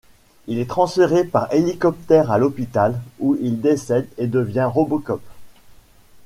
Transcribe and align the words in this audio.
Il 0.47 0.57
est 0.57 0.67
transféré 0.67 1.23
par 1.25 1.53
hélicoptère 1.53 2.31
à 2.31 2.39
l'hôpital 2.39 2.99
où 3.19 3.37
il 3.39 3.61
décède 3.61 4.07
et 4.17 4.25
devient 4.25 4.63
RoboCop. 4.67 5.21